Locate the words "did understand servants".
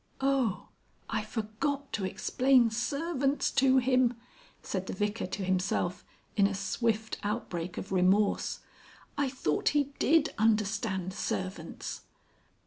9.99-12.01